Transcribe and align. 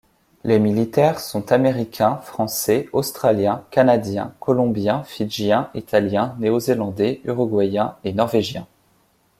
Les 0.43 0.57
militaires 0.57 1.19
sont 1.19 1.51
américains, 1.51 2.15
français, 2.23 2.89
australiens, 2.91 3.63
canadiens, 3.69 4.33
colombiens, 4.39 5.03
fidjiens, 5.03 5.69
italiens, 5.75 6.35
néo-zélandais, 6.39 7.21
uruguayens 7.23 7.95
et 8.03 8.11
norvégiens. 8.11 8.65